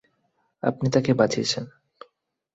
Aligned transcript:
আপনি 0.63 0.87
তাকে 0.89 1.11
বাঁচিয়েছন। 1.13 1.63